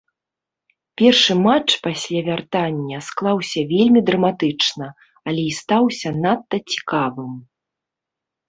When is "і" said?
5.51-5.55